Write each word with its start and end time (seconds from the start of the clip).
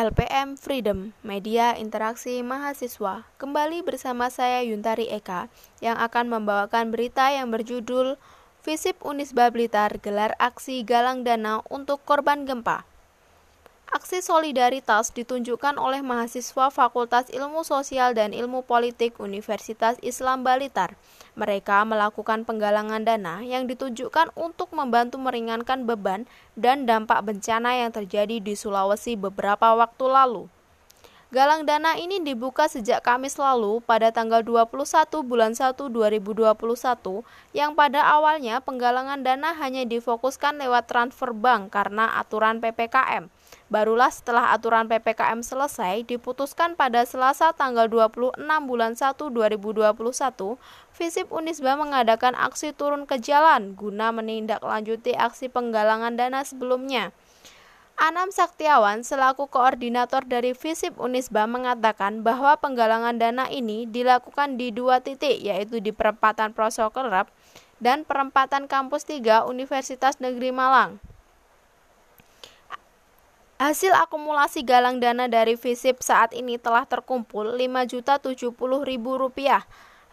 LPM 0.00 0.56
Freedom, 0.56 1.12
Media 1.20 1.76
Interaksi 1.76 2.40
Mahasiswa. 2.40 3.28
Kembali 3.36 3.84
bersama 3.84 4.32
saya 4.32 4.64
Yuntari 4.64 5.12
Eka 5.12 5.52
yang 5.84 6.00
akan 6.00 6.32
membawakan 6.32 6.88
berita 6.88 7.28
yang 7.28 7.52
berjudul 7.52 8.16
Visip 8.64 8.96
Unisba 9.04 9.52
Blitar 9.52 10.00
gelar 10.00 10.32
aksi 10.40 10.88
galang 10.88 11.20
dana 11.20 11.60
untuk 11.68 12.00
korban 12.08 12.48
gempa. 12.48 12.88
Aksi 13.90 14.22
solidaritas 14.22 15.10
ditunjukkan 15.10 15.74
oleh 15.74 15.98
mahasiswa 15.98 16.70
Fakultas 16.70 17.26
Ilmu 17.26 17.66
Sosial 17.66 18.14
dan 18.14 18.30
Ilmu 18.30 18.62
Politik 18.62 19.18
Universitas 19.18 19.98
Islam 19.98 20.46
Balitar. 20.46 20.94
Mereka 21.34 21.82
melakukan 21.82 22.46
penggalangan 22.46 23.02
dana 23.02 23.42
yang 23.42 23.66
ditujukan 23.66 24.30
untuk 24.38 24.70
membantu 24.70 25.18
meringankan 25.18 25.90
beban 25.90 26.30
dan 26.54 26.86
dampak 26.86 27.18
bencana 27.26 27.82
yang 27.82 27.90
terjadi 27.90 28.38
di 28.38 28.54
Sulawesi 28.54 29.18
beberapa 29.18 29.74
waktu 29.74 30.06
lalu. 30.06 30.46
Galang 31.30 31.62
dana 31.62 31.94
ini 31.94 32.18
dibuka 32.18 32.66
sejak 32.66 33.06
Kamis 33.06 33.38
lalu 33.38 33.78
pada 33.86 34.10
tanggal 34.10 34.42
21 34.42 34.82
bulan 35.22 35.54
1 35.54 35.78
2021 35.78 36.42
yang 37.54 37.78
pada 37.78 38.02
awalnya 38.02 38.58
penggalangan 38.58 39.22
dana 39.22 39.54
hanya 39.54 39.86
difokuskan 39.86 40.58
lewat 40.58 40.90
transfer 40.90 41.30
bank 41.30 41.70
karena 41.70 42.18
aturan 42.18 42.58
PPKM. 42.58 43.30
Barulah 43.70 44.10
setelah 44.10 44.50
aturan 44.50 44.90
PPKM 44.90 45.46
selesai 45.46 46.02
diputuskan 46.02 46.74
pada 46.74 47.06
Selasa 47.06 47.54
tanggal 47.54 47.86
26 47.86 48.34
bulan 48.66 48.98
1 48.98 49.14
2021, 49.14 49.94
Visip 50.98 51.30
Unisba 51.30 51.78
mengadakan 51.78 52.34
aksi 52.34 52.74
turun 52.74 53.06
ke 53.06 53.22
jalan 53.22 53.78
guna 53.78 54.10
menindaklanjuti 54.10 55.14
aksi 55.14 55.46
penggalangan 55.46 56.18
dana 56.18 56.42
sebelumnya. 56.42 57.14
Anam 58.00 58.32
Saktiawan 58.32 59.04
selaku 59.04 59.52
koordinator 59.52 60.24
dari 60.24 60.56
Visip 60.56 60.96
Unisba 60.96 61.44
mengatakan 61.44 62.24
bahwa 62.24 62.56
penggalangan 62.56 63.20
dana 63.20 63.44
ini 63.52 63.84
dilakukan 63.84 64.56
di 64.56 64.72
dua 64.72 65.04
titik 65.04 65.36
yaitu 65.36 65.84
di 65.84 65.92
perempatan 65.92 66.56
Prosokerep 66.56 67.28
dan 67.76 68.08
perempatan 68.08 68.72
Kampus 68.72 69.04
3 69.04 69.44
Universitas 69.44 70.16
Negeri 70.16 70.48
Malang. 70.48 70.96
Hasil 73.60 73.92
akumulasi 73.92 74.64
galang 74.64 74.96
dana 74.96 75.28
dari 75.28 75.60
Visip 75.60 76.00
saat 76.00 76.32
ini 76.32 76.56
telah 76.56 76.88
terkumpul 76.88 77.52
Rp5.070.000. 77.60 79.60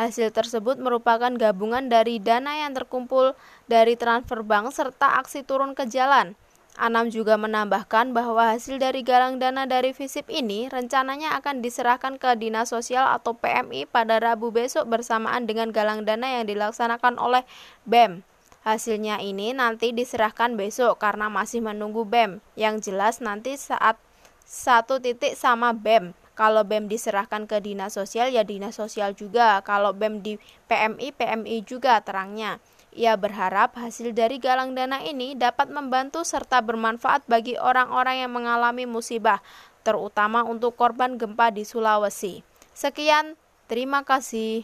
Hasil 0.00 0.32
tersebut 0.32 0.80
merupakan 0.80 1.36
gabungan 1.36 1.92
dari 1.92 2.16
dana 2.16 2.64
yang 2.64 2.72
terkumpul 2.72 3.36
dari 3.68 4.00
transfer 4.00 4.40
bank 4.40 4.72
serta 4.72 5.20
aksi 5.20 5.44
turun 5.44 5.76
ke 5.76 5.84
jalan. 5.84 6.32
Anam 6.74 7.06
juga 7.06 7.38
menambahkan 7.38 8.10
bahwa 8.10 8.50
hasil 8.50 8.82
dari 8.82 9.06
galang 9.06 9.38
dana 9.38 9.62
dari 9.62 9.94
Visip 9.94 10.26
ini 10.26 10.66
rencananya 10.66 11.38
akan 11.38 11.62
diserahkan 11.62 12.18
ke 12.18 12.34
Dinas 12.34 12.74
Sosial 12.74 13.14
atau 13.14 13.38
PMI 13.38 13.86
pada 13.86 14.18
Rabu 14.18 14.50
besok 14.50 14.90
bersamaan 14.90 15.46
dengan 15.46 15.70
galang 15.70 16.02
dana 16.02 16.26
yang 16.26 16.50
dilaksanakan 16.50 17.14
oleh 17.22 17.46
BEM. 17.86 18.26
Hasilnya 18.66 19.22
ini 19.22 19.54
nanti 19.54 19.94
diserahkan 19.94 20.58
besok 20.58 20.98
karena 20.98 21.30
masih 21.30 21.62
menunggu 21.62 22.02
BEM. 22.02 22.42
Yang 22.58 22.90
jelas 22.90 23.22
nanti 23.22 23.54
saat 23.54 23.94
satu 24.42 24.98
titik 24.98 25.38
sama 25.38 25.70
BEM. 25.70 26.10
Kalau 26.34 26.66
BEM 26.66 26.90
diserahkan 26.90 27.46
ke 27.46 27.62
Dinas 27.62 27.94
Sosial 27.94 28.34
ya 28.34 28.42
Dinas 28.42 28.74
Sosial 28.82 29.14
juga. 29.14 29.62
Kalau 29.62 29.94
BEM 29.94 30.26
di 30.26 30.42
PMI, 30.66 31.14
PMI 31.14 31.62
juga 31.62 32.02
terangnya. 32.02 32.58
Ia 32.94 33.18
berharap 33.18 33.74
hasil 33.74 34.14
dari 34.14 34.38
galang 34.38 34.78
dana 34.78 35.02
ini 35.02 35.34
dapat 35.34 35.66
membantu 35.66 36.22
serta 36.22 36.62
bermanfaat 36.62 37.26
bagi 37.26 37.58
orang-orang 37.58 38.22
yang 38.22 38.30
mengalami 38.30 38.86
musibah, 38.86 39.42
terutama 39.82 40.46
untuk 40.46 40.78
korban 40.78 41.18
gempa 41.18 41.50
di 41.50 41.66
Sulawesi. 41.66 42.46
Sekian, 42.70 43.34
terima 43.66 44.06
kasih. 44.06 44.62